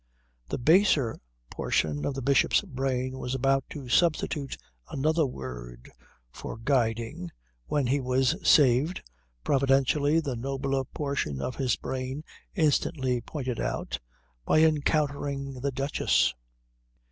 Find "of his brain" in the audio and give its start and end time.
11.39-12.23